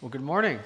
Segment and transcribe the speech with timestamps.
[0.00, 0.60] Well, good morning.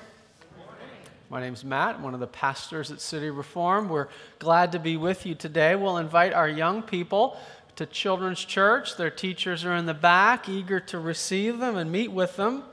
[1.30, 3.88] My name's Matt, I'm one of the pastors at City Reform.
[3.88, 4.08] We're
[4.38, 5.74] glad to be with you today.
[5.74, 7.38] We'll invite our young people
[7.76, 8.98] to Children's Church.
[8.98, 12.64] Their teachers are in the back, eager to receive them and meet with them.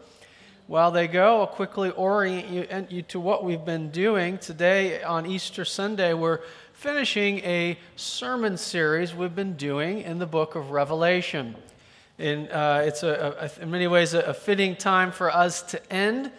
[0.67, 4.37] While they go, I'll quickly orient you, to what we've been doing.
[4.37, 6.41] Today, on Easter Sunday, we're
[6.73, 11.55] finishing a sermon series we've been doing in the book of Revelation.
[12.19, 16.29] Uh, it's a, a, in many ways a, a fitting time for us to end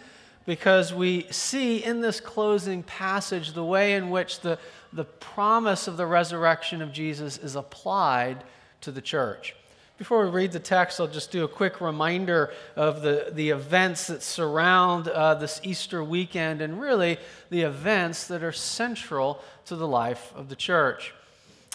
[0.45, 4.57] because we see in this closing passage the way in which the,
[4.91, 8.43] the promise of the resurrection of Jesus is applied
[8.81, 9.55] to the church.
[9.97, 14.07] Before we read the text, I'll just do a quick reminder of the, the events
[14.07, 17.19] that surround uh, this Easter weekend and really
[17.51, 21.13] the events that are central to the life of the church.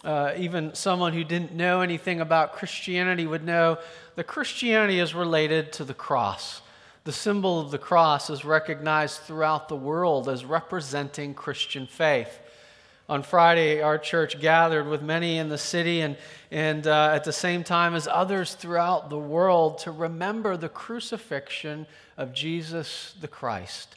[0.02, 3.78] Uh, even someone who didn't know anything about Christianity would know
[4.16, 6.62] that Christianity is related to the cross.
[7.06, 12.40] The symbol of the cross is recognized throughout the world as representing Christian faith.
[13.08, 16.16] On Friday, our church gathered with many in the city and,
[16.50, 21.86] and uh, at the same time as others throughout the world to remember the crucifixion
[22.16, 23.94] of Jesus the Christ.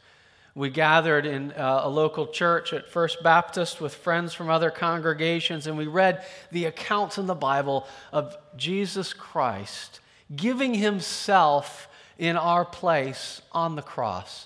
[0.53, 5.65] We gathered in uh, a local church at First Baptist with friends from other congregations,
[5.65, 9.99] and we read the accounts in the Bible of Jesus Christ
[10.35, 11.88] giving himself
[12.19, 14.45] in our place on the cross.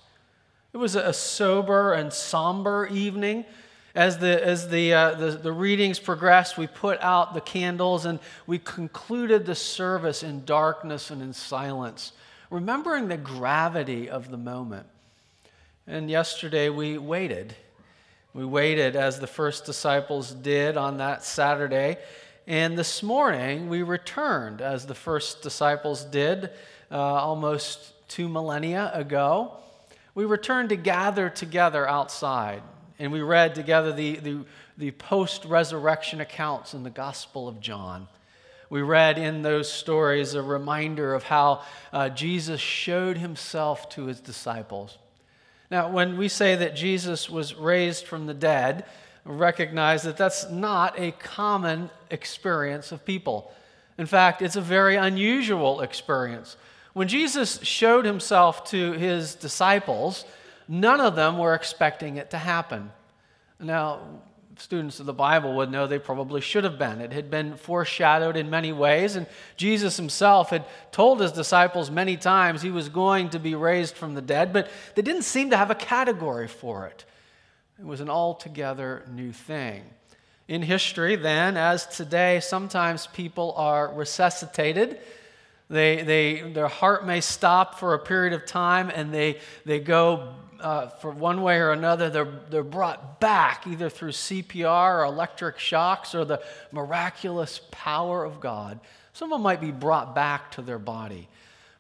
[0.74, 3.46] It was a sober and somber evening.
[3.96, 8.20] As the, as the, uh, the, the, readings progressed, we put out the candles and
[8.48, 12.14] we concluded the service in darkness and in silence,
[12.50, 14.88] remembering the gravity of the moment.
[15.86, 17.56] And yesterday we waited.
[18.34, 21.98] We waited as the first disciples did on that Saturday.
[22.48, 26.50] And this morning we returned as the first disciples did
[26.94, 29.52] uh, almost two millennia ago.
[30.14, 32.62] We returned to gather together outside,
[33.00, 34.46] and we read together the, the,
[34.78, 38.08] the post resurrection accounts in the Gospel of John.
[38.70, 44.20] We read in those stories a reminder of how uh, Jesus showed himself to his
[44.20, 44.98] disciples.
[45.72, 48.86] Now, when we say that Jesus was raised from the dead,
[49.26, 53.52] recognize that that's not a common experience of people.
[53.98, 56.58] In fact, it's a very unusual experience.
[56.94, 60.26] When Jesus showed himself to his disciples,
[60.68, 62.92] none of them were expecting it to happen.
[63.60, 64.00] Now,
[64.58, 67.02] students of the Bible would know they probably should have been.
[67.02, 69.26] It had been foreshadowed in many ways, and
[69.58, 74.14] Jesus himself had told his disciples many times he was going to be raised from
[74.14, 77.06] the dead, but they didn't seem to have a category for it.
[77.80, 79.84] It was an altogether new thing.
[80.48, 85.00] In history, then, as today, sometimes people are resuscitated
[85.70, 90.36] they, they, their heart may stop for a period of time and they, they go
[90.60, 95.60] uh, for one way or another, they're, they're brought back either through CPR or electric
[95.60, 96.42] shocks or the
[96.72, 98.80] miraculous power of God.
[99.12, 101.28] Someone might be brought back to their body.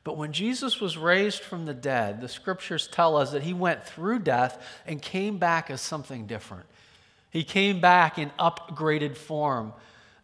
[0.03, 3.85] But when Jesus was raised from the dead, the scriptures tell us that he went
[3.85, 6.65] through death and came back as something different.
[7.29, 9.73] He came back in upgraded form.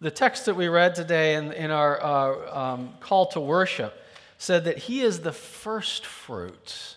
[0.01, 4.01] The text that we read today in, in our uh, um, call to worship
[4.37, 6.95] said that he is the first fruits,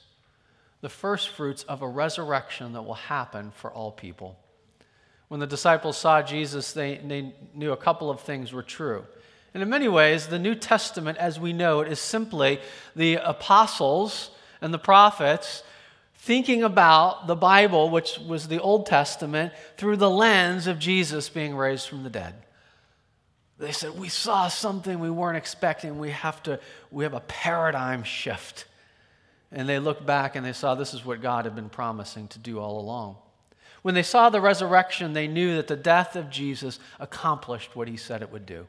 [0.82, 4.38] the first fruits of a resurrection that will happen for all people.
[5.26, 9.04] When the disciples saw Jesus, they, they knew a couple of things were true.
[9.52, 12.60] And in many ways, the New Testament, as we know it, is simply
[12.94, 14.30] the apostles
[14.60, 15.64] and the prophets
[16.14, 21.56] thinking about the Bible, which was the Old Testament, through the lens of Jesus being
[21.56, 22.34] raised from the dead.
[23.62, 26.00] They said, We saw something we weren't expecting.
[26.00, 26.58] We have to,
[26.90, 28.64] we have a paradigm shift.
[29.52, 32.40] And they looked back and they saw this is what God had been promising to
[32.40, 33.18] do all along.
[33.82, 37.96] When they saw the resurrection, they knew that the death of Jesus accomplished what he
[37.96, 38.66] said it would do.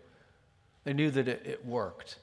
[0.84, 2.20] They knew that it, it worked.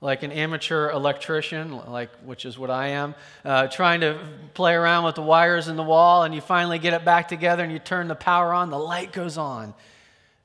[0.00, 3.14] Like an amateur electrician, like which is what I am,
[3.44, 4.18] uh, trying to
[4.54, 7.62] play around with the wires in the wall, and you finally get it back together
[7.62, 9.74] and you turn the power on, the light goes on.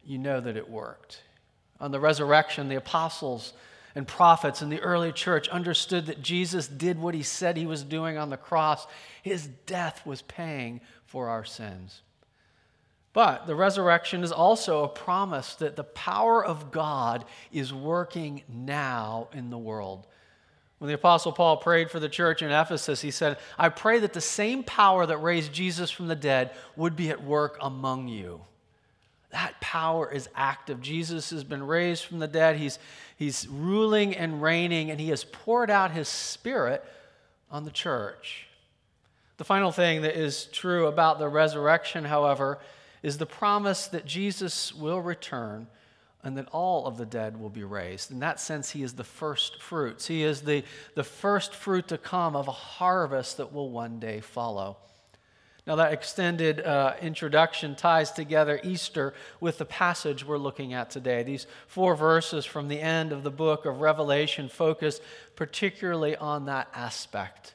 [0.06, 1.22] You know that it worked
[1.80, 3.54] on the resurrection, the apostles
[3.96, 7.84] and prophets in the early church understood that Jesus did what he said he was
[7.84, 8.88] doing on the cross.
[9.24, 12.02] His death was paying for our sins.
[13.14, 19.30] But the resurrection is also a promise that the power of God is working now
[19.34, 20.06] in the world.
[20.78, 24.14] When the Apostle Paul prayed for the church in Ephesus, he said, I pray that
[24.14, 28.42] the same power that raised Jesus from the dead would be at work among you.
[29.32, 30.82] That power is active.
[30.82, 32.56] Jesus has been raised from the dead.
[32.58, 32.80] He's,
[33.16, 36.84] he's ruling and reigning, and he has poured out his spirit
[37.52, 38.48] on the church.
[39.38, 42.60] The final thing that is true about the resurrection, however,
[43.04, 45.68] is the promise that Jesus will return
[46.24, 48.12] and that all of the dead will be raised.
[48.12, 50.06] In that sense, he is the first fruits.
[50.06, 50.64] He is the,
[50.96, 54.78] the first fruit to come of a harvest that will one day follow.
[55.70, 61.22] Now, that extended uh, introduction ties together Easter with the passage we're looking at today.
[61.22, 65.00] These four verses from the end of the book of Revelation focus
[65.36, 67.54] particularly on that aspect.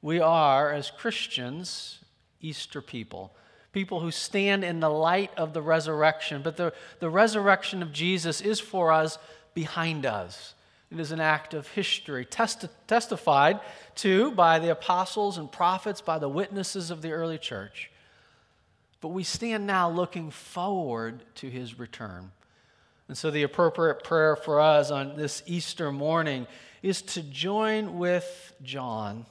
[0.00, 1.98] We are, as Christians,
[2.40, 3.34] Easter people
[3.72, 6.42] people who stand in the light of the resurrection.
[6.42, 9.18] But the, the resurrection of Jesus is for us
[9.54, 10.54] behind us.
[10.92, 13.60] It is an act of history, testi- testified
[13.96, 17.90] to by the apostles and prophets, by the witnesses of the early church.
[19.00, 22.30] But we stand now looking forward to his return.
[23.08, 26.46] And so, the appropriate prayer for us on this Easter morning
[26.82, 29.24] is to join with John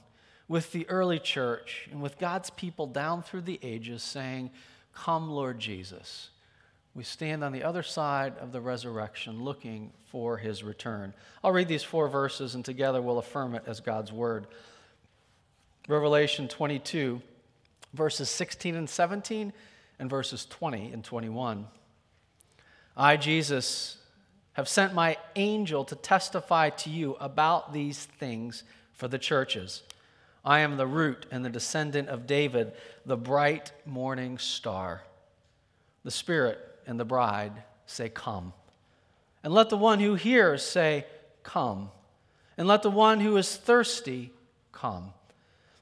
[0.47, 4.49] with the early church and with God's people down through the ages saying,
[4.93, 6.29] Come, Lord Jesus.
[6.93, 11.13] We stand on the other side of the resurrection looking for his return.
[11.43, 14.47] I'll read these four verses and together we'll affirm it as God's word.
[15.87, 17.21] Revelation 22,
[17.93, 19.53] verses 16 and 17,
[19.99, 21.65] and verses 20 and 21.
[22.97, 23.97] I, Jesus,
[24.53, 29.83] have sent my angel to testify to you about these things for the churches.
[30.43, 32.73] I am the root and the descendant of David,
[33.05, 35.03] the bright morning star.
[36.03, 37.53] The Spirit and the bride
[37.85, 38.51] say, Come.
[39.45, 41.05] And let the one who hears say,
[41.41, 41.89] Come.
[42.57, 44.31] And let the one who is thirsty
[44.73, 45.13] come.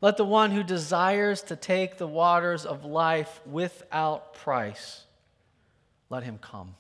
[0.01, 5.03] Let the one who desires to take the waters of life without price,
[6.11, 6.75] let him come.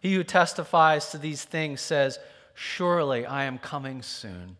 [0.00, 2.18] He who testifies to these things says,
[2.54, 4.56] Surely I am coming soon.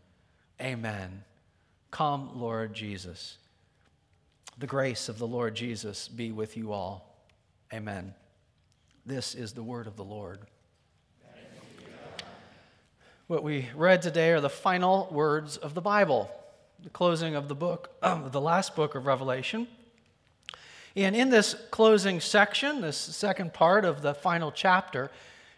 [0.61, 1.25] Amen.
[1.91, 3.39] Come, Lord Jesus.
[4.59, 7.17] The grace of the Lord Jesus be with you all.
[7.73, 8.13] Amen.
[9.11, 10.39] This is the word of the Lord.
[13.27, 16.31] What we read today are the final words of the Bible,
[16.81, 19.67] the closing of the book, the last book of Revelation.
[20.95, 25.11] And in this closing section, this second part of the final chapter,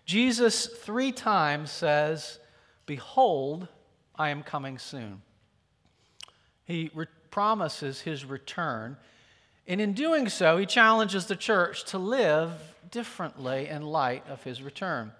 [0.07, 2.39] Jesus three times says,
[2.87, 3.69] Behold,
[4.17, 5.21] I am coming soon.
[6.65, 8.97] He re- promises his return.
[9.67, 12.51] And in doing so, he challenges the church to live
[12.91, 15.13] differently in light of his return.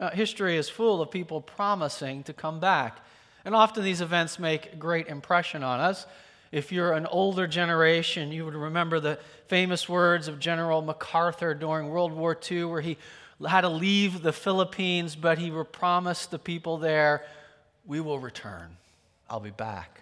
[0.00, 2.98] Uh, history is full of people promising to come back.
[3.44, 6.06] And often these events make great impression on us.
[6.50, 11.88] If you're an older generation, you would remember the famous words of General MacArthur during
[11.88, 12.96] World War II, where he
[13.46, 17.24] had to leave the Philippines, but he promised the people there,
[17.84, 18.76] We will return.
[19.28, 20.00] I'll be back.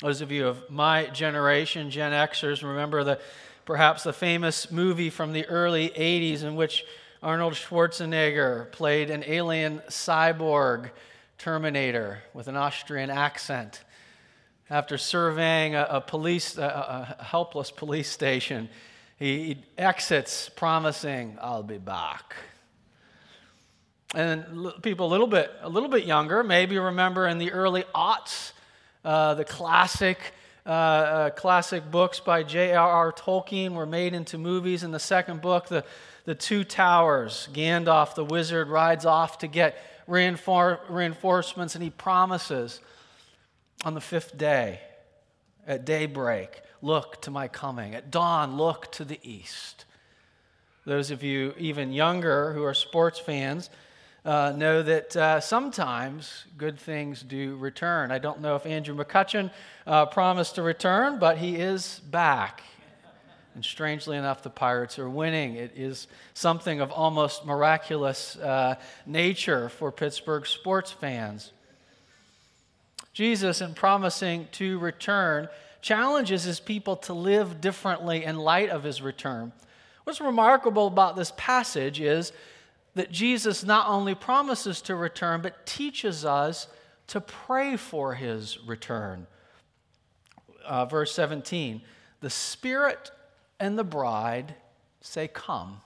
[0.00, 3.18] Those of you of my generation, Gen Xers, remember the
[3.64, 6.84] perhaps the famous movie from the early 80s in which
[7.20, 10.90] Arnold Schwarzenegger played an alien cyborg
[11.36, 13.82] Terminator with an Austrian accent.
[14.70, 18.68] After surveying a, a police, a, a, helpless police station,
[19.18, 22.36] he, he exits promising, "I'll be back."
[24.14, 28.52] And people a little bit, a little bit younger, maybe remember in the early aughts
[29.08, 30.18] uh, the classic,
[30.66, 33.10] uh, uh, classic books by J.R.R.
[33.12, 34.82] Tolkien were made into movies.
[34.82, 35.82] In the second book, the,
[36.26, 42.80] the Two Towers, Gandalf the wizard rides off to get reinfor- reinforcements, and he promises
[43.82, 44.80] on the fifth day,
[45.66, 47.94] at daybreak, look to my coming.
[47.94, 49.86] At dawn, look to the east.
[50.84, 53.70] Those of you even younger who are sports fans,
[54.24, 58.10] uh, know that uh, sometimes good things do return.
[58.10, 59.50] I don't know if Andrew McCutchen
[59.86, 62.62] uh, promised to return, but he is back.
[63.54, 65.56] And strangely enough, the Pirates are winning.
[65.56, 71.52] It is something of almost miraculous uh, nature for Pittsburgh sports fans.
[73.12, 75.48] Jesus, in promising to return,
[75.80, 79.52] challenges his people to live differently in light of his return.
[80.04, 82.32] What's remarkable about this passage is
[82.98, 86.66] that Jesus not only promises to return, but teaches us
[87.08, 89.26] to pray for his return.
[90.64, 91.82] Uh, verse 17
[92.20, 93.10] The Spirit
[93.60, 94.54] and the bride
[95.00, 95.80] say, Come.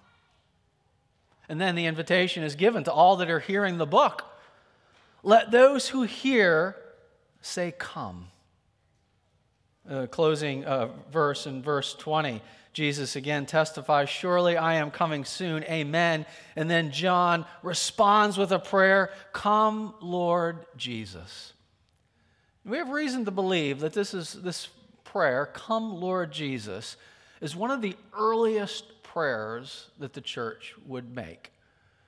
[1.49, 4.25] And then the invitation is given to all that are hearing the book.
[5.23, 6.77] Let those who hear
[7.41, 8.29] say, Come.
[9.89, 12.41] Uh, closing uh, verse in verse 20
[12.73, 15.63] Jesus again testifies, Surely I am coming soon.
[15.65, 16.25] Amen.
[16.57, 21.53] And then John responds with a prayer Come, Lord Jesus.
[22.65, 24.69] We have reason to believe that this, is, this
[25.05, 26.97] prayer, Come Lord Jesus,
[27.41, 31.53] is one of the earliest prayers that the church would make.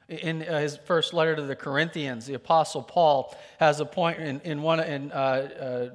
[0.08, 4.40] In uh, his first letter to the Corinthians, the Apostle Paul has a point in,
[4.42, 5.94] in, one, in uh, uh,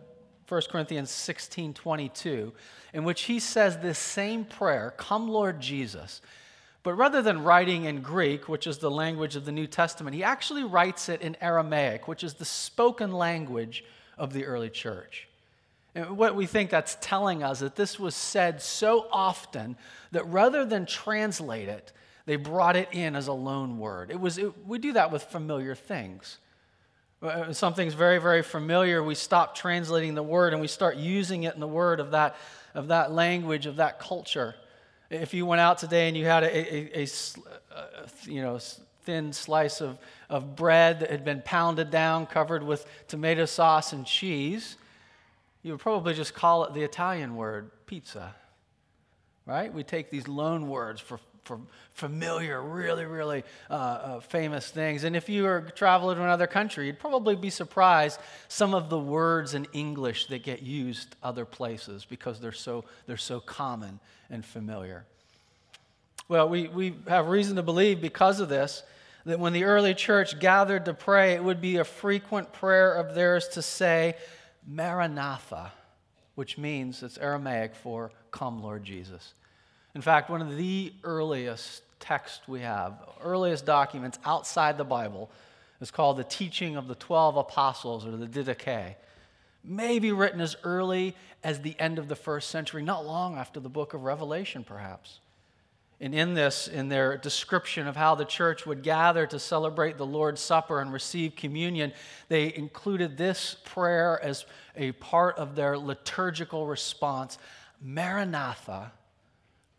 [0.50, 2.54] 1 Corinthians 16 22,
[2.94, 6.22] in which he says this same prayer, Come, Lord Jesus.
[6.82, 10.24] But rather than writing in Greek, which is the language of the New Testament, he
[10.24, 13.84] actually writes it in Aramaic, which is the spoken language
[14.18, 15.28] of the early church.
[15.94, 19.76] And what we think that's telling us that this was said so often
[20.12, 21.92] that rather than translate it,
[22.26, 24.12] they brought it in as a loan word.
[24.12, 26.38] It was, it, we do that with familiar things.
[27.22, 31.54] Uh, something's very, very familiar, we stop translating the word and we start using it
[31.54, 32.38] in the word of that,
[32.74, 34.56] of that language, of that culture.
[35.10, 37.08] If you went out today and you had a, a, a,
[37.76, 38.58] a you know,
[39.04, 39.98] thin slice of,
[40.30, 44.78] of bread that had been pounded down, covered with tomato sauce and cheese,
[45.62, 48.34] you would probably just call it the Italian word pizza.
[49.46, 49.74] Right?
[49.74, 51.20] We take these loan words for
[51.94, 55.04] familiar, really, really uh, uh, famous things.
[55.04, 59.00] And if you were traveling to another country, you'd probably be surprised some of the
[59.00, 64.46] words in English that get used other places because they're so, they're so common and
[64.46, 65.06] familiar.
[66.28, 68.84] Well, we, we have reason to believe because of this
[69.26, 73.16] that when the early church gathered to pray, it would be a frequent prayer of
[73.16, 74.16] theirs to say,
[74.66, 75.72] Maranatha,
[76.36, 79.34] which means it's Aramaic for Come, Lord Jesus.
[79.96, 82.94] In fact, one of the earliest texts we have,
[83.24, 85.30] earliest documents outside the Bible,
[85.82, 88.96] is called the Teaching of the Twelve Apostles or the Didache.
[89.64, 93.70] Maybe written as early as the end of the first century, not long after the
[93.70, 95.20] book of Revelation, perhaps.
[96.02, 100.06] And in this, in their description of how the church would gather to celebrate the
[100.06, 101.92] Lord's Supper and receive communion,
[102.30, 104.46] they included this prayer as
[104.78, 107.38] a part of their liturgical response
[107.82, 108.92] Maranatha,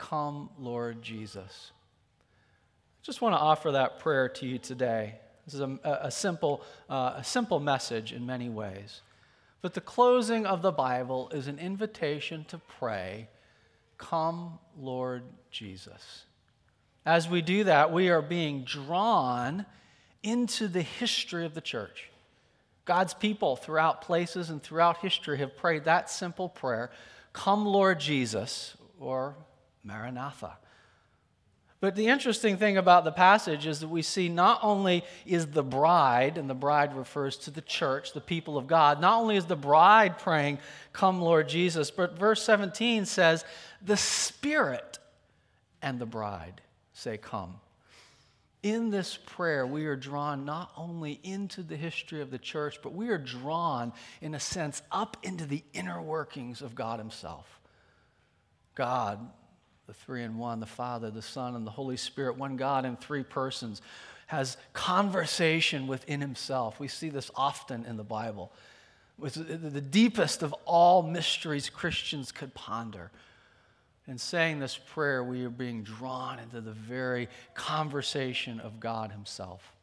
[0.01, 1.71] Come, Lord Jesus.
[1.73, 5.13] I just want to offer that prayer to you today.
[5.45, 9.01] This is a, a simple, uh, a simple message in many ways.
[9.61, 13.29] But the closing of the Bible is an invitation to pray,
[13.99, 16.25] Come, Lord Jesus.
[17.05, 19.67] As we do that, we are being drawn
[20.23, 22.09] into the history of the church.
[22.85, 26.89] God's people throughout places and throughout history have prayed that simple prayer
[27.33, 29.35] Come, Lord Jesus, or
[29.83, 30.57] Maranatha.
[31.81, 35.63] But the interesting thing about the passage is that we see not only is the
[35.63, 39.45] bride, and the bride refers to the church, the people of God, not only is
[39.45, 40.59] the bride praying,
[40.93, 43.43] Come, Lord Jesus, but verse 17 says,
[43.81, 44.99] The Spirit
[45.81, 46.61] and the bride
[46.93, 47.55] say, Come.
[48.61, 52.93] In this prayer, we are drawn not only into the history of the church, but
[52.93, 57.59] we are drawn, in a sense, up into the inner workings of God Himself.
[58.75, 59.19] God
[59.91, 62.95] the three in one, the Father, the Son, and the Holy Spirit, one God in
[62.95, 63.81] three persons,
[64.27, 66.79] has conversation within himself.
[66.79, 68.53] We see this often in the Bible.
[69.21, 73.11] It's the deepest of all mysteries Christians could ponder.
[74.07, 79.73] In saying this prayer, we are being drawn into the very conversation of God Himself.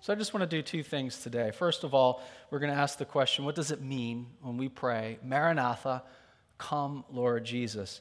[0.00, 1.52] So I just want to do two things today.
[1.52, 4.68] First of all, we're going to ask the question what does it mean when we
[4.68, 6.02] pray, Maranatha,
[6.58, 8.00] come, Lord Jesus?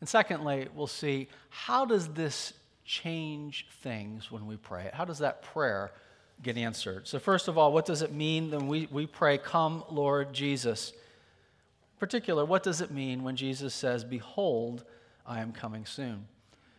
[0.00, 2.52] And secondly, we'll see how does this
[2.84, 4.90] change things when we pray?
[4.92, 5.90] How does that prayer
[6.42, 7.08] get answered?
[7.08, 10.90] So, first of all, what does it mean when we, we pray, Come, Lord Jesus?
[10.90, 14.84] In particular, what does it mean when Jesus says, Behold,
[15.26, 16.26] I am coming soon?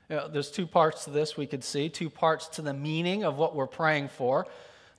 [0.09, 3.25] You know, there's two parts to this we could see, two parts to the meaning
[3.25, 4.47] of what we're praying for.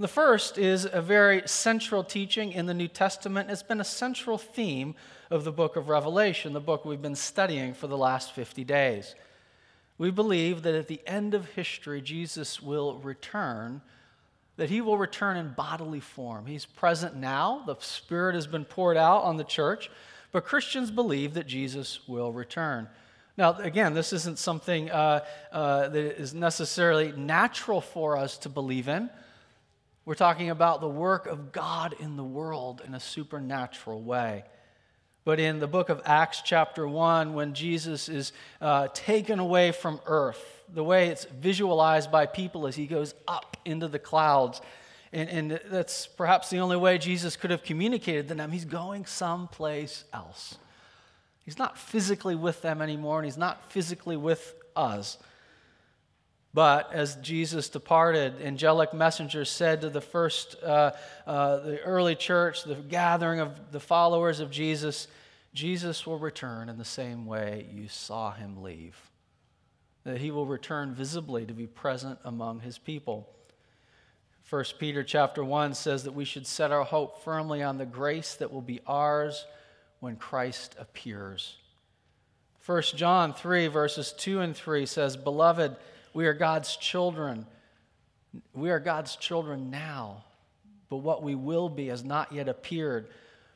[0.01, 3.51] The first is a very central teaching in the New Testament.
[3.51, 4.95] It's been a central theme
[5.29, 9.17] of the book of Revelation, the book we've been studying for the last 50 days.
[9.99, 13.81] We believe that at the end of history, Jesus will return,
[14.57, 16.47] that he will return in bodily form.
[16.47, 19.91] He's present now, the Spirit has been poured out on the church,
[20.31, 22.89] but Christians believe that Jesus will return.
[23.37, 28.87] Now, again, this isn't something uh, uh, that is necessarily natural for us to believe
[28.87, 29.11] in.
[30.09, 34.45] We're talking about the work of God in the world in a supernatural way.
[35.25, 40.01] But in the book of Acts, chapter 1, when Jesus is uh, taken away from
[40.07, 44.63] earth, the way it's visualized by people is he goes up into the clouds.
[45.13, 48.51] And, and that's perhaps the only way Jesus could have communicated to them.
[48.51, 50.57] He's going someplace else.
[51.45, 55.19] He's not physically with them anymore, and he's not physically with us.
[56.55, 60.93] But as Jesus departed, angelic messengers said to the first, uh,
[61.27, 65.09] uh, the early church, the gathering of the followers of Jesus,
[65.53, 68.97] Jesus will return in the same way you saw him leave,
[70.05, 73.29] that he will return visibly to be present among his people.
[74.49, 78.35] 1 Peter chapter 1 says that we should set our hope firmly on the grace
[78.37, 79.45] that will be ours
[80.01, 81.57] when Christ appears.
[82.65, 85.77] 1 John 3, verses 2 and 3 says, Beloved,
[86.19, 87.47] we are God's children.
[88.53, 90.25] We are God's children now,
[90.89, 93.07] but what we will be has not yet appeared.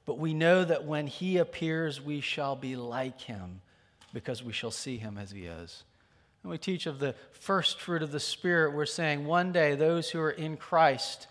[0.06, 3.62] But we know that when he appears, we shall be like him,
[4.14, 5.82] because we shall see him as he is.
[6.44, 8.76] And we teach of the first fruit of the Spirit.
[8.76, 11.26] We're saying one day those who are in Christ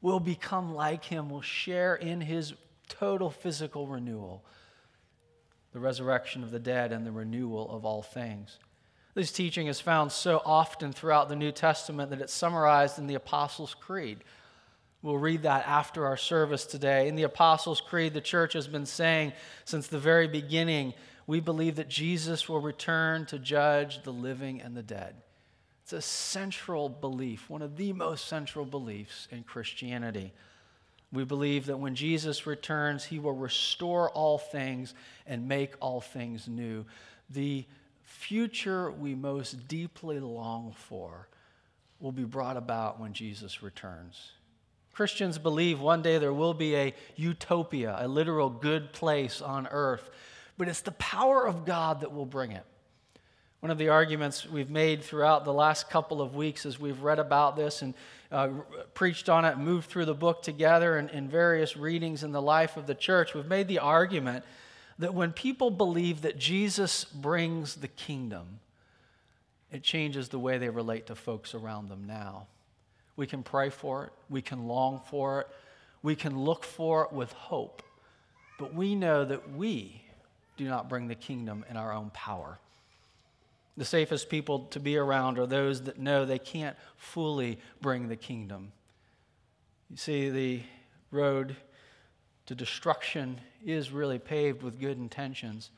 [0.00, 2.54] will become like him, will share in his
[2.88, 4.44] total physical renewal,
[5.72, 8.60] the resurrection of the dead, and the renewal of all things.
[9.18, 13.16] This teaching is found so often throughout the New Testament that it's summarized in the
[13.16, 14.22] Apostles' Creed.
[15.02, 17.08] We'll read that after our service today.
[17.08, 19.32] In the Apostles' Creed, the church has been saying
[19.64, 20.94] since the very beginning
[21.26, 25.16] we believe that Jesus will return to judge the living and the dead.
[25.82, 30.32] It's a central belief, one of the most central beliefs in Christianity.
[31.12, 34.94] We believe that when Jesus returns, he will restore all things
[35.26, 36.86] and make all things new.
[37.30, 37.66] The
[38.18, 41.28] future we most deeply long for
[42.00, 44.32] will be brought about when Jesus returns.
[44.92, 50.10] Christians believe one day there will be a utopia, a literal good place on earth,
[50.56, 52.64] but it's the power of God that will bring it.
[53.60, 57.20] One of the arguments we've made throughout the last couple of weeks as we've read
[57.20, 57.94] about this and
[58.32, 58.48] uh,
[58.94, 62.76] preached on it, moved through the book together in, in various readings in the life
[62.76, 64.44] of the church, we've made the argument
[64.98, 68.60] that when people believe that Jesus brings the kingdom,
[69.70, 72.46] it changes the way they relate to folks around them now.
[73.16, 75.48] We can pray for it, we can long for it,
[76.02, 77.82] we can look for it with hope.
[78.58, 80.02] But we know that we
[80.56, 82.58] do not bring the kingdom in our own power.
[83.76, 88.16] The safest people to be around are those that know they can't fully bring the
[88.16, 88.72] kingdom.
[89.90, 90.62] You see, the
[91.12, 91.54] road
[92.48, 95.70] to destruction is really paved with good intentions.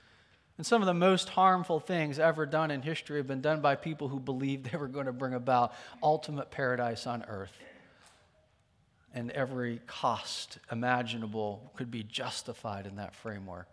[0.56, 3.74] And some of the most harmful things ever done in history have been done by
[3.74, 7.52] people who believed they were going to bring about ultimate paradise on earth.
[9.12, 13.66] And every cost imaginable could be justified in that framework.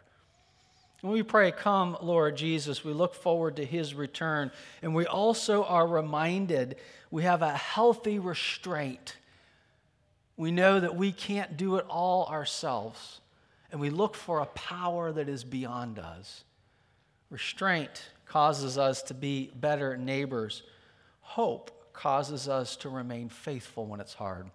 [1.02, 4.50] When we pray, Come, Lord Jesus, we look forward to his return.
[4.82, 6.78] And we also are reminded
[7.12, 9.18] we have a healthy restraint.
[10.38, 13.20] We know that we can't do it all ourselves.
[13.72, 16.44] And we look for a power that is beyond us.
[17.30, 20.64] Restraint causes us to be better neighbors.
[21.20, 24.50] Hope causes us to remain faithful when it's hard.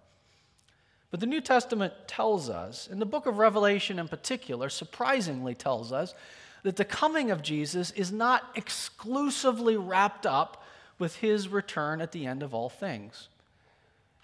[1.10, 5.92] But the New Testament tells us, and the book of Revelation in particular, surprisingly tells
[5.92, 6.14] us,
[6.62, 10.64] that the coming of Jesus is not exclusively wrapped up
[10.98, 13.28] with his return at the end of all things.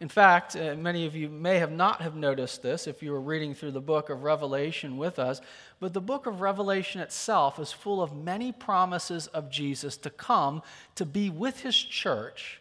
[0.01, 3.21] In fact, uh, many of you may have not have noticed this if you were
[3.21, 5.41] reading through the book of Revelation with us,
[5.81, 10.63] but the book of Revelation itself is full of many promises of Jesus to come
[10.95, 12.61] to be with his church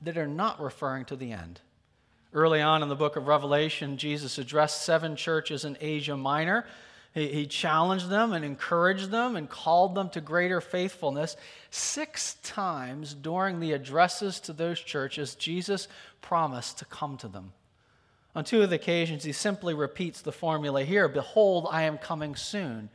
[0.00, 1.60] that are not referring to the end.
[2.32, 6.66] Early on in the book of Revelation, Jesus addressed seven churches in Asia Minor
[7.16, 11.34] he, he challenged them and encouraged them and called them to greater faithfulness.
[11.70, 15.88] Six times during the addresses to those churches, Jesus
[16.20, 17.54] promised to come to them.
[18.34, 22.36] On two of the occasions, he simply repeats the formula here Behold, I am coming
[22.36, 22.90] soon.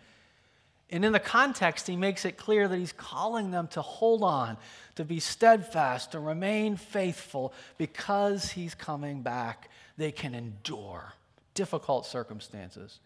[0.92, 4.58] And in the context, he makes it clear that he's calling them to hold on,
[4.98, 9.72] to be steadfast, to remain faithful because he's coming back.
[9.98, 11.14] They can endure
[11.56, 13.00] difficult circumstances.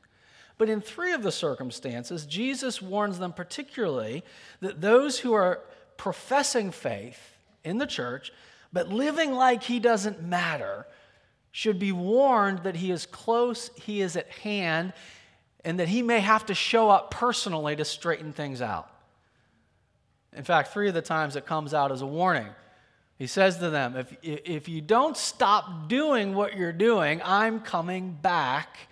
[0.58, 4.24] But in three of the circumstances, Jesus warns them particularly
[4.62, 5.62] that those who are
[5.98, 8.32] professing faith in the church,
[8.72, 10.86] but living like he doesn't matter,
[11.52, 14.94] should be warned that he is close, he is at hand,
[15.64, 18.90] and that he may have to show up personally to straighten things out.
[20.34, 22.50] In fact, three of the times it comes out as a warning.
[23.18, 28.12] He says to them, if, if you don't stop doing what you're doing, I'm coming
[28.12, 28.90] back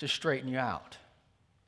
[0.00, 0.98] to straighten you out.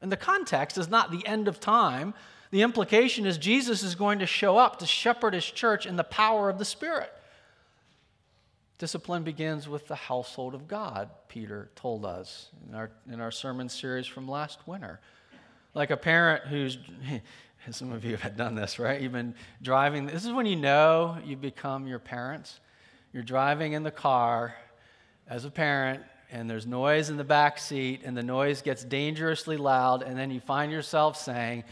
[0.01, 2.12] And the context is not the end of time.
[2.51, 6.05] The implication is Jesus is going to show up to shepherd his church in the
[6.05, 7.12] power of the Spirit.
[8.79, 13.68] Discipline begins with the household of God, Peter told us in our, in our sermon
[13.68, 14.99] series from last winter.
[15.73, 16.79] Like a parent who's,
[17.71, 19.01] some of you have done this, right?
[19.01, 22.59] You've been driving, this is when you know you become your parents.
[23.12, 24.57] You're driving in the car
[25.29, 29.59] as a parent, and there's noise in the back seat, and the noise gets dangerously
[29.59, 31.62] loud, and then you find yourself saying,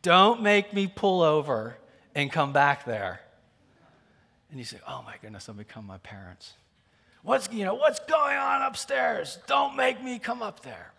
[0.00, 1.76] Don't make me pull over
[2.14, 3.20] and come back there.
[4.50, 6.54] And you say, Oh my goodness, I'll become my parents.
[7.22, 9.38] What's, you know, what's going on upstairs?
[9.48, 10.92] Don't make me come up there.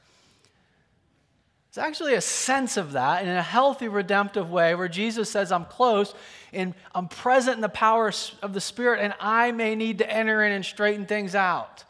[1.70, 5.63] It's actually a sense of that in a healthy, redemptive way where Jesus says, I'm
[5.65, 6.13] close
[6.52, 10.43] and I'm present in the power of the Spirit, and I may need to enter
[10.43, 11.86] in and straighten things out.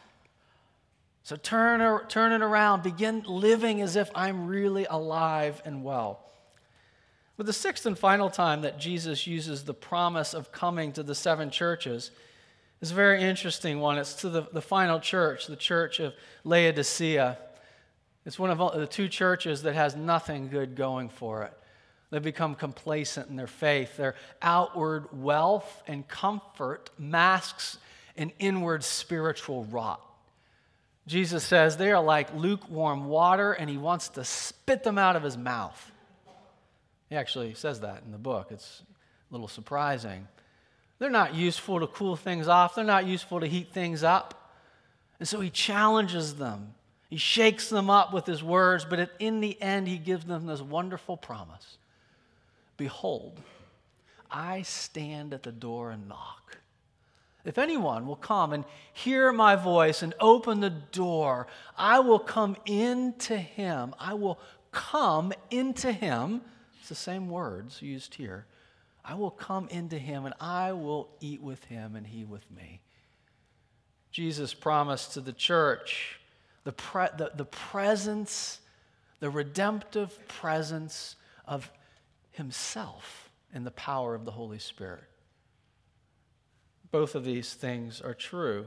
[1.27, 2.83] So turn, turn it around.
[2.83, 6.21] Begin living as if I'm really alive and well.
[7.35, 11.13] But the sixth and final time that Jesus uses the promise of coming to the
[11.13, 12.11] seven churches
[12.79, 13.97] is a very interesting one.
[13.97, 16.13] It's to the, the final church, the church of
[16.45, 17.37] Laodicea.
[18.25, 21.53] It's one of the two churches that has nothing good going for it.
[22.09, 23.97] They've become complacent in their faith.
[23.97, 27.79] Their outward wealth and comfort masks
[28.15, 30.06] an inward spiritual rot.
[31.07, 35.23] Jesus says they are like lukewarm water and he wants to spit them out of
[35.23, 35.91] his mouth.
[37.09, 38.49] He actually says that in the book.
[38.51, 38.83] It's
[39.29, 40.27] a little surprising.
[40.99, 44.51] They're not useful to cool things off, they're not useful to heat things up.
[45.19, 46.73] And so he challenges them.
[47.09, 50.61] He shakes them up with his words, but in the end, he gives them this
[50.61, 51.77] wonderful promise
[52.75, 53.39] Behold,
[54.29, 56.56] I stand at the door and knock.
[57.47, 62.57] If anyone will come and hear my voice and open the door, I will come
[62.65, 63.95] into him.
[63.97, 64.37] I will
[64.73, 66.41] come into him.
[66.77, 68.47] It's the same words used here.
[69.05, 72.81] I will come into him and I will eat with him and he with me.
[74.11, 76.19] Jesus promised to the church
[76.65, 78.59] the, pre- the, the presence,
[79.21, 81.71] the redemptive presence of
[82.31, 85.05] himself in the power of the Holy Spirit.
[86.97, 88.65] Both of these things are true.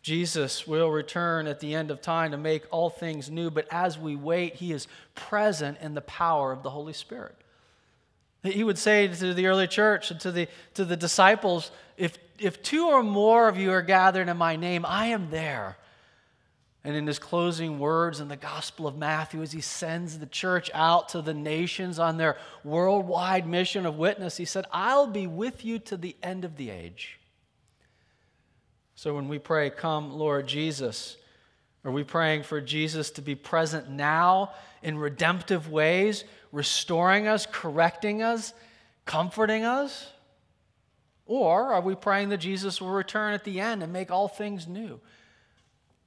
[0.00, 3.98] Jesus will return at the end of time to make all things new, but as
[3.98, 7.36] we wait, he is present in the power of the Holy Spirit.
[8.42, 12.62] He would say to the early church and to the, to the disciples, if, if
[12.62, 15.76] two or more of you are gathered in my name, I am there.
[16.82, 20.70] And in his closing words in the Gospel of Matthew, as he sends the church
[20.72, 25.62] out to the nations on their worldwide mission of witness, he said, I'll be with
[25.62, 27.18] you to the end of the age.
[28.96, 31.16] So when we pray, Come, Lord Jesus,
[31.84, 38.22] are we praying for Jesus to be present now in redemptive ways, restoring us, correcting
[38.22, 38.52] us,
[39.04, 40.10] comforting us?
[41.26, 44.66] Or are we praying that Jesus will return at the end and make all things
[44.66, 44.98] new?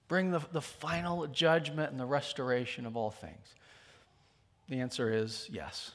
[0.07, 3.53] Bring the, the final judgment and the restoration of all things?
[4.67, 5.91] The answer is yes.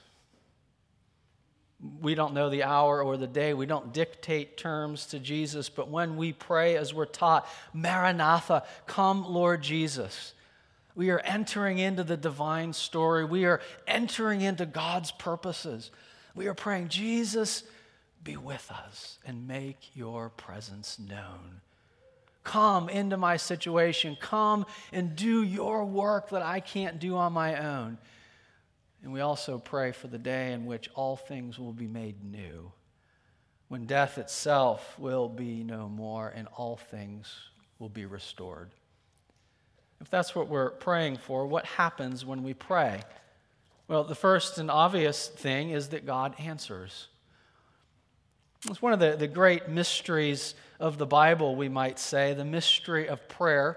[2.01, 3.53] We don't know the hour or the day.
[3.53, 9.25] We don't dictate terms to Jesus, but when we pray as we're taught, Maranatha, come,
[9.27, 10.35] Lord Jesus,
[10.95, 13.25] we are entering into the divine story.
[13.25, 15.91] We are entering into God's purposes.
[16.35, 17.65] We are praying, Jesus,
[18.23, 21.61] be with us and make your presence known.
[22.45, 24.17] Come into my situation.
[24.21, 27.99] Come and do your work that I can't do on my own.
[29.05, 32.73] And we also pray for the day in which all things will be made new,
[33.69, 37.31] when death itself will be no more and all things
[37.79, 38.71] will be restored.
[40.01, 43.03] If that's what we're praying for, what happens when we pray?
[43.88, 47.09] Well, the first and obvious thing is that God answers.
[48.71, 53.07] It's one of the, the great mysteries of the Bible, we might say, the mystery
[53.07, 53.77] of prayer.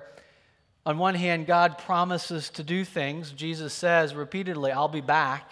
[0.88, 3.32] On one hand, God promises to do things.
[3.32, 5.52] Jesus says repeatedly, I'll be back.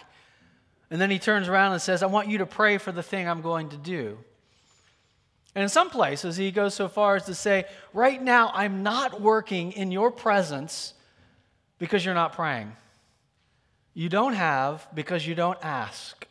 [0.90, 3.28] And then he turns around and says, I want you to pray for the thing
[3.28, 4.16] I'm going to do.
[5.54, 9.20] And in some places, he goes so far as to say, Right now, I'm not
[9.20, 10.94] working in your presence
[11.78, 12.74] because you're not praying.
[13.92, 16.26] You don't have because you don't ask.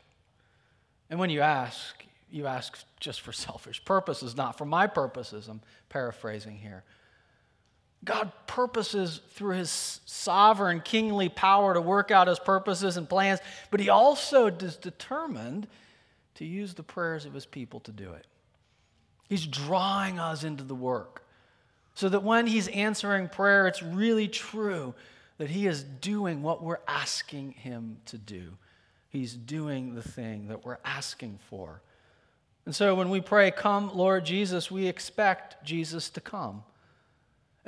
[1.11, 5.47] And when you ask, you ask just for selfish purposes, not for my purposes.
[5.47, 6.83] I'm paraphrasing here.
[8.05, 13.39] God purposes through his sovereign kingly power to work out his purposes and plans,
[13.71, 15.67] but he also is determined
[16.35, 18.27] to use the prayers of his people to do it.
[19.27, 21.23] He's drawing us into the work
[21.95, 24.93] so that when he's answering prayer, it's really true
[25.37, 28.57] that he is doing what we're asking him to do.
[29.09, 31.81] He's doing the thing that we're asking for.
[32.65, 36.63] And so when we pray, Come, Lord Jesus, we expect Jesus to come.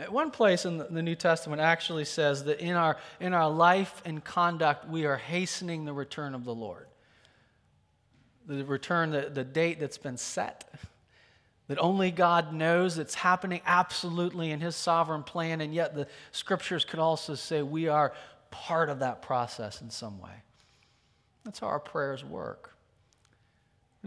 [0.10, 4.24] One place in the New Testament actually says that in our, in our life and
[4.24, 6.88] conduct, we are hastening the return of the Lord.
[8.46, 10.70] The return, the, the date that's been set.
[11.68, 16.86] that only God knows that's happening absolutely in His sovereign plan, and yet the scriptures
[16.86, 18.14] could also say we are
[18.52, 20.44] part of that process in some way.
[21.44, 22.77] That's how our prayers work.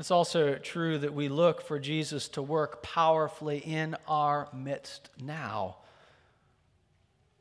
[0.01, 5.77] It's also true that we look for Jesus to work powerfully in our midst now.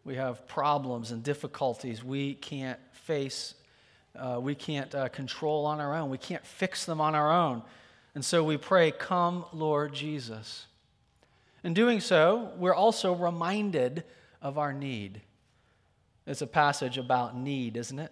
[0.04, 3.56] We have problems and difficulties we can't face,
[4.13, 7.63] uh, we can't uh, control on our own, we can't fix them on our own.
[8.13, 10.65] And so we pray, Come, Lord Jesus.
[11.63, 14.04] In doing so, we're also reminded
[14.41, 15.22] of our need.
[16.28, 18.12] It's a passage about need, isn't it?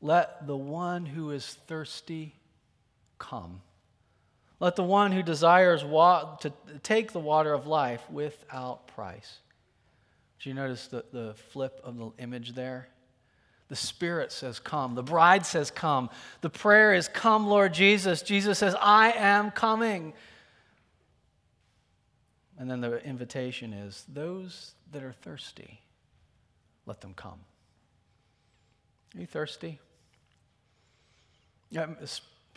[0.00, 2.37] Let the one who is thirsty
[3.18, 3.62] come.
[4.60, 6.52] Let the one who desires wa- to
[6.82, 9.38] take the water of life without price.
[10.40, 12.88] Do you notice the, the flip of the image there?
[13.68, 14.94] The Spirit says, Come.
[14.94, 16.10] The bride says, Come.
[16.40, 18.22] The prayer is, Come, Lord Jesus.
[18.22, 20.14] Jesus says, I am coming.
[22.58, 25.80] And then the invitation is, Those that are thirsty,
[26.86, 27.40] let them come.
[29.14, 29.78] Are you thirsty?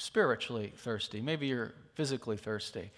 [0.01, 1.21] Spiritually thirsty.
[1.21, 2.89] Maybe you're physically thirsty.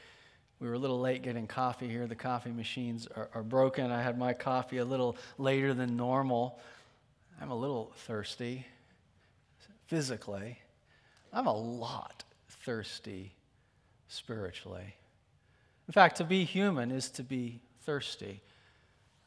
[0.61, 2.07] We were a little late getting coffee here.
[2.07, 3.91] The coffee machines are, are broken.
[3.91, 6.61] I had my coffee a little later than normal.
[7.41, 8.65] I'm a little thirsty
[9.87, 10.57] physically.
[11.33, 13.33] I'm a lot thirsty
[14.07, 14.95] spiritually.
[15.89, 18.39] In fact, to be human is to be thirsty.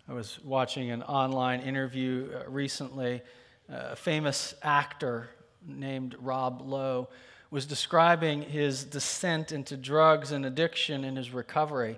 [0.09, 3.21] I was watching an online interview uh, recently.
[3.69, 5.29] A famous actor
[5.67, 7.11] named Rob Lowe
[7.51, 11.97] was describing his descent into drugs and addiction and his recovery.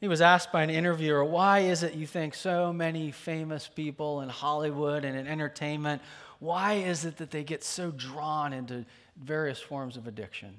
[0.00, 4.22] He was asked by an interviewer, Why is it you think so many famous people
[4.22, 6.00] in Hollywood and in entertainment,
[6.38, 10.58] why is it that they get so drawn into various forms of addiction?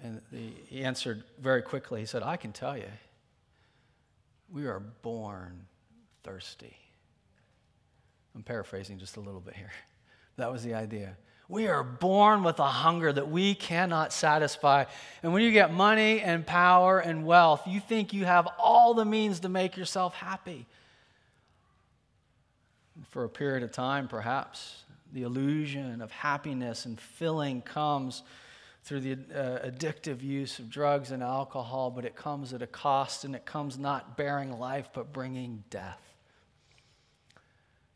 [0.00, 0.20] And
[0.68, 2.00] he answered very quickly.
[2.00, 2.86] He said, I can tell you,
[4.52, 5.66] we are born
[6.22, 6.76] thirsty.
[8.36, 9.72] I'm paraphrasing just a little bit here.
[10.36, 11.16] That was the idea.
[11.48, 14.84] We are born with a hunger that we cannot satisfy.
[15.22, 19.06] And when you get money and power and wealth, you think you have all the
[19.06, 20.66] means to make yourself happy.
[23.08, 28.22] For a period of time, perhaps, the illusion of happiness and filling comes
[28.84, 33.24] through the uh, addictive use of drugs and alcohol, but it comes at a cost,
[33.24, 36.07] and it comes not bearing life, but bringing death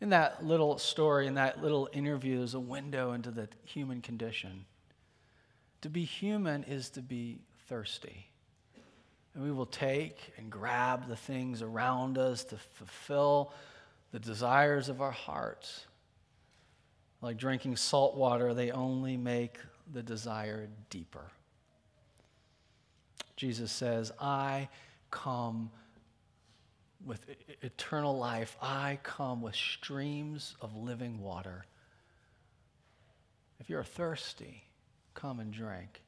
[0.03, 4.65] in that little story, in that little interview, there's a window into the human condition.
[5.83, 7.38] To be human is to be
[7.69, 8.27] thirsty.
[9.33, 13.53] And we will take and grab the things around us to fulfill
[14.11, 15.87] the desires of our hearts.
[17.21, 19.57] Like drinking salt water, they only make
[19.93, 21.31] the desire deeper.
[23.37, 24.69] Jesus says, I
[25.12, 25.71] come
[27.05, 27.25] with
[27.62, 31.65] eternal life, I come with streams of living water.
[33.61, 34.65] If you're thirsty,
[35.15, 36.03] come and drink.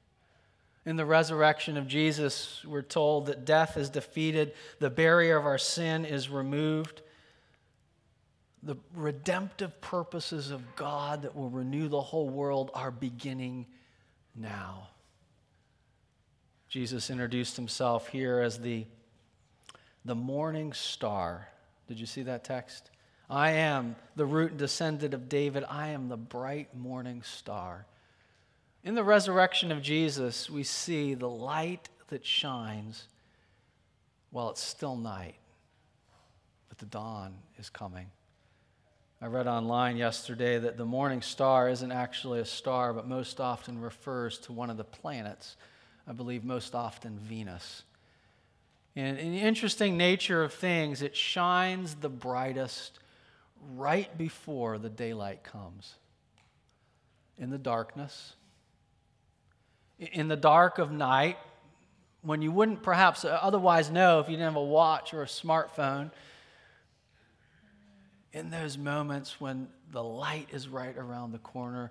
[0.86, 5.58] In the resurrection of Jesus, we're told that death is defeated, the barrier of our
[5.58, 7.02] sin is removed.
[8.62, 13.66] The redemptive purposes of God that will renew the whole world are beginning
[14.34, 14.88] now.
[16.68, 18.86] Jesus introduced himself here as the
[20.04, 21.48] the morning star.
[21.88, 22.90] Did you see that text?
[23.28, 25.64] I am the root and descendant of David.
[25.68, 27.86] I am the bright morning star.
[28.82, 33.08] In the resurrection of Jesus, we see the light that shines
[34.30, 35.36] while it's still night,
[36.68, 38.08] but the dawn is coming.
[39.22, 43.80] I read online yesterday that the morning star isn't actually a star, but most often
[43.80, 45.56] refers to one of the planets.
[46.06, 47.84] I believe most often Venus.
[48.96, 52.98] And in the interesting nature of things, it shines the brightest
[53.74, 55.94] right before the daylight comes.
[57.36, 58.34] In the darkness,
[59.98, 61.36] in the dark of night,
[62.22, 66.10] when you wouldn't perhaps otherwise know if you didn't have a watch or a smartphone,
[68.32, 71.90] in those moments when the light is right around the corner,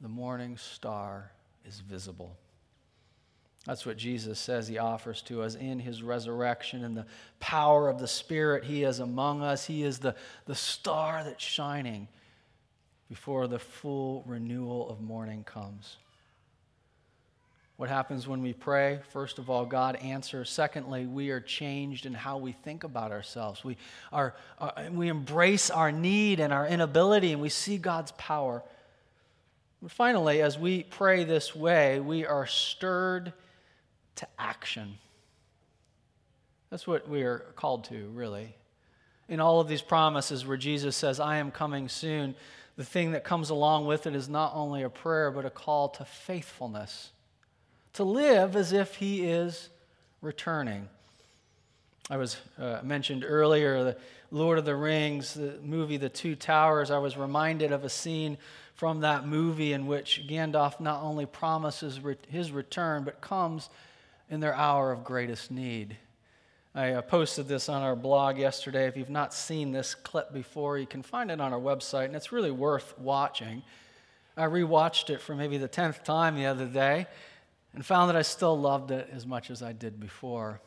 [0.00, 1.32] the morning star
[1.66, 2.36] is visible.
[3.66, 7.06] That's what Jesus says he offers to us in his resurrection and the
[7.38, 8.64] power of the Spirit.
[8.64, 9.66] He is among us.
[9.66, 12.08] He is the, the star that's shining
[13.08, 15.96] before the full renewal of morning comes.
[17.76, 19.00] What happens when we pray?
[19.10, 20.50] First of all, God answers.
[20.50, 23.64] Secondly, we are changed in how we think about ourselves.
[23.64, 23.76] We,
[24.12, 28.62] are, uh, we embrace our need and our inability, and we see God's power.
[29.80, 33.32] And finally, as we pray this way, we are stirred
[34.16, 34.98] to action.
[36.70, 38.54] That's what we are called to, really.
[39.28, 42.34] In all of these promises where Jesus says, I am coming soon,
[42.76, 45.90] the thing that comes along with it is not only a prayer, but a call
[45.90, 47.10] to faithfulness,
[47.94, 49.68] to live as if He is
[50.22, 50.88] returning.
[52.10, 53.96] I was uh, mentioned earlier the
[54.30, 56.90] Lord of the Rings, the movie The Two Towers.
[56.90, 58.38] I was reminded of a scene
[58.74, 63.68] from that movie in which Gandalf not only promises re- his return, but comes
[64.32, 65.94] in their hour of greatest need.
[66.74, 68.86] I uh, posted this on our blog yesterday.
[68.86, 72.16] If you've not seen this clip before, you can find it on our website, and
[72.16, 73.62] it's really worth watching.
[74.34, 77.06] I rewatched it for maybe the 10th time the other day
[77.74, 80.62] and found that I still loved it as much as I did before.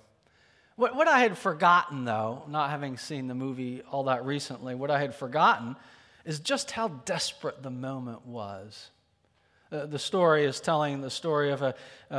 [0.75, 4.91] What, what I had forgotten, though, not having seen the movie all that recently, what
[4.91, 5.75] I had forgotten
[6.23, 8.91] is just how desperate the moment was.
[9.71, 11.73] Uh, the story is telling the story of a,
[12.11, 12.15] uh,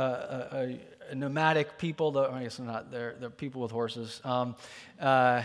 [0.51, 0.79] a,
[1.11, 4.19] a nomadic people, that, I guess not, they're, they're people with horses.
[4.25, 4.55] Um,
[4.99, 5.43] uh,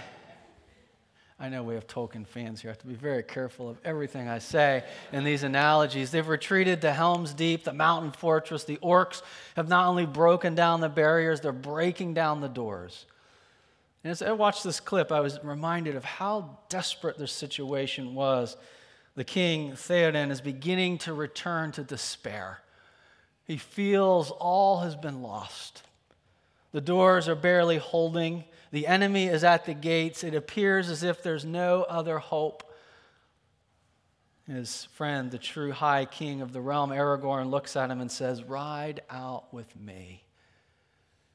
[1.38, 2.70] I know we have Tolkien fans here.
[2.70, 6.10] I have to be very careful of everything I say in these analogies.
[6.10, 8.64] They've retreated to Helm's Deep, the mountain fortress.
[8.64, 9.22] The orcs
[9.56, 13.06] have not only broken down the barriers, they're breaking down the doors.
[14.04, 18.56] And as I watched this clip, I was reminded of how desperate their situation was
[19.14, 22.60] the king, Theoden, is beginning to return to despair.
[23.44, 25.82] He feels all has been lost.
[26.72, 28.44] The doors are barely holding.
[28.70, 30.24] The enemy is at the gates.
[30.24, 32.62] It appears as if there's no other hope.
[34.46, 38.42] His friend, the true high king of the realm, Aragorn, looks at him and says,
[38.42, 40.24] Ride out with me.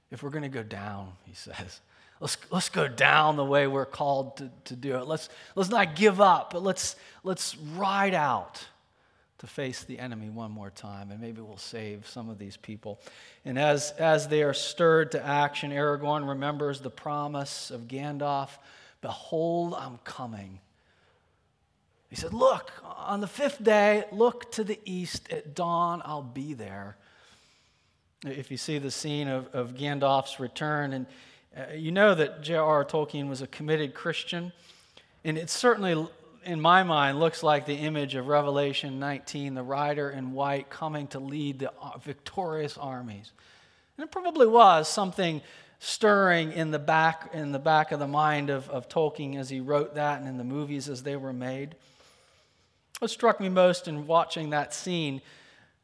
[0.09, 1.81] If we're going to go down, he says,
[2.19, 5.07] Let's, let's go down the way we're called to, to do it.
[5.07, 8.65] Let's, let's not give up, but let's, let's ride out
[9.39, 12.99] to face the enemy one more time, and maybe we'll save some of these people.
[13.45, 18.49] And as, as they are stirred to action, Aragorn remembers the promise of Gandalf
[18.99, 20.59] Behold, I'm coming.
[22.09, 25.31] He said, Look, on the fifth day, look to the east.
[25.31, 26.97] At dawn, I'll be there.
[28.25, 31.05] If you see the scene of, of Gandalf's return, and
[31.55, 32.85] uh, you know that J.R.R.
[32.85, 34.51] Tolkien was a committed Christian,
[35.23, 36.07] and it certainly,
[36.43, 41.07] in my mind, looks like the image of Revelation 19, the rider in white coming
[41.07, 43.31] to lead the uh, victorious armies.
[43.97, 45.41] And it probably was something
[45.79, 49.59] stirring in the back, in the back of the mind of, of Tolkien as he
[49.59, 51.75] wrote that and in the movies as they were made.
[52.99, 55.21] What struck me most in watching that scene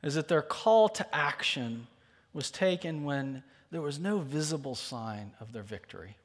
[0.02, 1.88] is that their call to action
[2.34, 3.44] was taken when
[3.74, 6.16] there was no visible sign of their victory.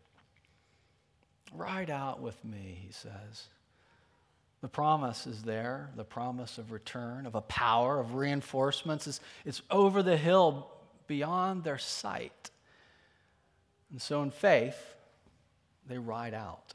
[1.54, 3.46] Ride out with me, he says.
[4.60, 9.06] The promise is there, the promise of return, of a power, of reinforcements.
[9.06, 10.68] It's, it's over the hill
[11.06, 12.50] beyond their sight.
[13.90, 14.94] And so, in faith,
[15.88, 16.74] they ride out.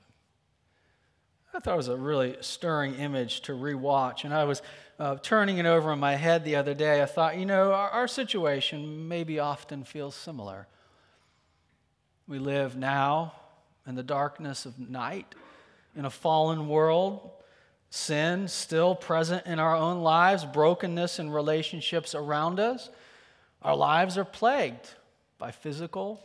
[1.56, 4.24] I thought it was a really stirring image to rewatch.
[4.24, 4.64] And I was
[4.98, 7.04] uh, turning it over in my head the other day.
[7.04, 10.68] I thought, you know, our, our situation maybe often feels similar.
[12.28, 13.34] We live now
[13.86, 15.36] in the darkness of night,
[15.96, 17.30] in a fallen world,
[17.92, 22.90] sin still present in our own lives, brokenness in relationships around us.
[23.62, 24.90] Our lives are plagued
[25.38, 26.20] by physical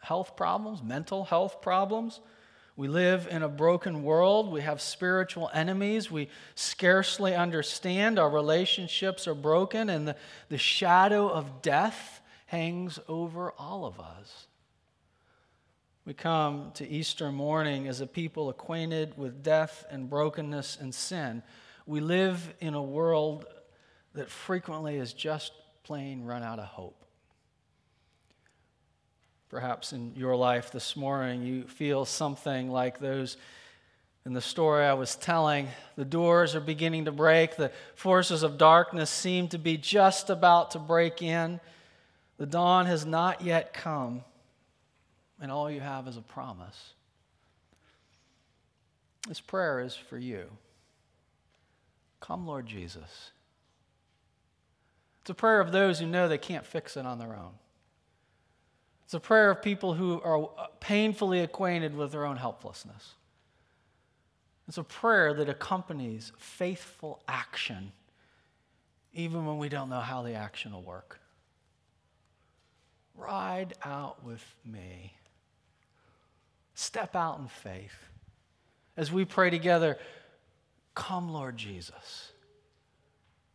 [0.00, 2.20] health problems, mental health problems
[2.76, 4.52] we live in a broken world.
[4.52, 6.10] We have spiritual enemies.
[6.10, 8.18] We scarcely understand.
[8.18, 10.16] Our relationships are broken, and the,
[10.50, 14.46] the shadow of death hangs over all of us.
[16.04, 21.42] We come to Easter morning as a people acquainted with death and brokenness and sin.
[21.86, 23.46] We live in a world
[24.12, 27.05] that frequently is just plain run out of hope.
[29.56, 33.38] Perhaps in your life this morning, you feel something like those
[34.26, 35.68] in the story I was telling.
[35.96, 40.72] The doors are beginning to break, the forces of darkness seem to be just about
[40.72, 41.58] to break in.
[42.36, 44.24] The dawn has not yet come,
[45.40, 46.92] and all you have is a promise.
[49.26, 50.50] This prayer is for you.
[52.20, 53.30] Come, Lord Jesus.
[55.22, 57.52] It's a prayer of those who know they can't fix it on their own.
[59.06, 63.14] It's a prayer of people who are uh, painfully acquainted with their own helplessness.
[64.66, 67.92] It's a prayer that accompanies faithful action,
[69.14, 71.20] even when we don't know how the action will work.
[73.14, 75.14] Ride out with me.
[76.74, 77.96] Step out in faith.
[78.96, 79.98] As we pray together,
[80.96, 82.32] come, Lord Jesus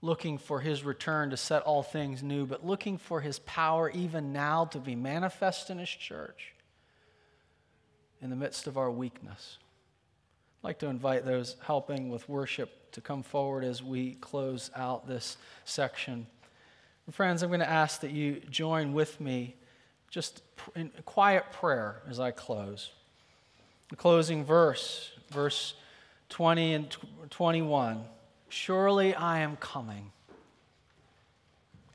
[0.02, 4.34] looking for his return to set all things new, but looking for his power even
[4.34, 6.54] now to be manifest in his church.
[8.24, 9.58] in the midst of our weakness.
[10.60, 15.08] I'd like to invite those helping with worship to come forward as we close out
[15.08, 16.28] this section.
[17.08, 19.56] And friends, I'm going to ask that you join with me
[20.12, 20.44] just
[20.76, 22.92] in quiet prayer as I close.
[23.90, 25.74] The closing verse, verse
[26.30, 26.96] 20 and
[27.32, 28.06] 21
[28.52, 30.12] Surely I am coming.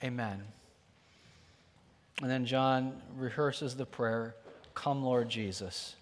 [0.02, 0.42] Amen.
[2.22, 4.34] And then John rehearses the prayer
[4.74, 5.96] Come, Lord Jesus.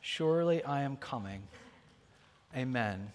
[0.00, 1.42] Surely I am coming.
[2.56, 3.10] Amen.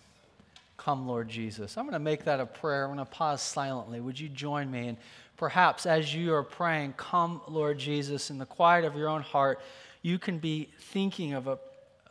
[0.77, 1.77] Come, Lord Jesus.
[1.77, 2.83] I'm going to make that a prayer.
[2.83, 3.99] I'm going to pause silently.
[4.01, 4.89] Would you join me?
[4.89, 4.97] And
[5.37, 9.61] perhaps as you are praying, Come, Lord Jesus, in the quiet of your own heart,
[10.01, 11.57] you can be thinking of a,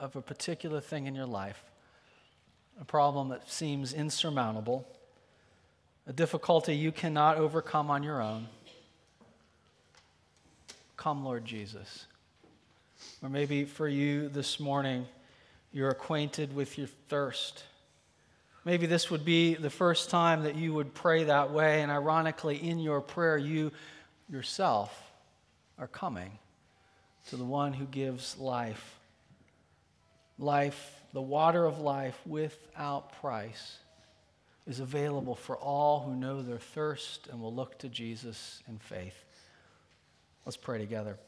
[0.01, 1.63] of a particular thing in your life,
[2.81, 4.87] a problem that seems insurmountable,
[6.07, 8.49] a difficulty you cannot overcome on your own.
[10.97, 12.07] Come, Lord Jesus.
[13.23, 15.07] Or maybe for you this morning,
[15.73, 17.65] you're acquainted with your thirst.
[18.65, 22.57] Maybe this would be the first time that you would pray that way, and ironically,
[22.57, 23.73] in your prayer, you
[24.31, 25.13] yourself
[25.79, 26.39] are coming
[27.29, 28.99] to the one who gives life.
[30.39, 33.79] Life, the water of life without price,
[34.67, 39.25] is available for all who know their thirst and will look to Jesus in faith.
[40.47, 41.19] Let's pray together.